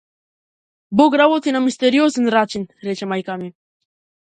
Бог 0.89 1.13
работи 1.13 1.51
на 1.57 1.61
мистериозен 1.67 2.33
начин, 2.39 2.67
рече 2.91 3.11
мајка 3.15 3.39
ми. 3.45 3.55